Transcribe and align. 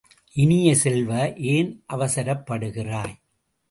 இனிய 0.35 0.75
செல்வ, 0.75 1.11
ஏன் 1.37 1.83
அவசரப்படுகிறாய்? 1.93 3.15